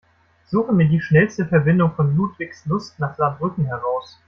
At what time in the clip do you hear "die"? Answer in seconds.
0.89-0.99